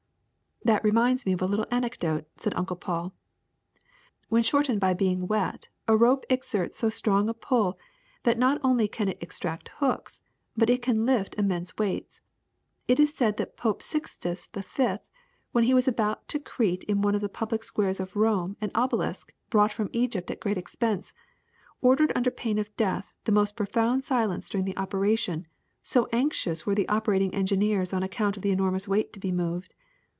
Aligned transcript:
"That 0.63 0.83
reminds 0.83 1.25
me 1.25 1.31
of 1.33 1.41
a 1.41 1.47
little 1.47 1.65
anecdote," 1.71 2.27
said 2.37 2.53
Uncle 2.55 2.75
PauL 2.75 3.15
"When 4.29 4.43
shortened 4.43 4.79
by 4.79 4.93
being 4.93 5.27
wet, 5.27 5.69
a 5.87 5.97
rope 5.97 6.23
exerts 6.29 6.77
so 6.77 6.87
strong 6.87 7.27
a 7.27 7.33
pull 7.33 7.79
that 8.25 8.37
not 8.37 8.61
only 8.63 8.87
can 8.87 9.09
it 9.09 9.17
extract 9.21 9.69
hooks, 9.77 10.21
but 10.55 10.69
it 10.69 10.83
can 10.83 10.97
even 10.97 11.05
lift 11.07 11.33
immense 11.33 11.75
weights. 11.79 12.21
It 12.87 12.99
is 12.99 13.11
said 13.11 13.37
that 13.37 13.57
Pope 13.57 13.81
Sixtus 13.81 14.45
the 14.45 14.61
Fifth, 14.61 15.03
when 15.51 15.63
he 15.63 15.73
was 15.73 15.87
about 15.87 16.27
to 16.27 16.37
erect 16.59 16.83
in 16.83 17.01
one 17.01 17.15
of 17.15 17.21
the 17.21 17.27
public 17.27 17.63
squares 17.63 17.99
of 17.99 18.15
Rome 18.15 18.55
an 18.61 18.69
obelisk 18.75 19.33
brought 19.49 19.71
from 19.73 19.89
Egypt 19.93 20.29
at 20.29 20.39
great 20.39 20.59
expense, 20.59 21.11
ordered 21.81 22.11
under 22.15 22.29
pain 22.29 22.59
of 22.59 22.73
death 22.77 23.15
the 23.23 23.31
most 23.31 23.55
profound 23.55 24.03
silence 24.03 24.47
during 24.47 24.65
the 24.65 24.77
operation, 24.77 25.47
so 25.81 26.07
anxious 26.13 26.67
were 26.67 26.75
the 26.75 26.87
operating 26.87 27.33
engineers 27.33 27.93
on 27.93 28.03
account 28.03 28.37
of 28.37 28.43
the 28.43 28.51
enormous 28.51 28.87
weight 28.87 29.11
to 29.11 29.19
be 29.19 29.31
moved. 29.31 29.73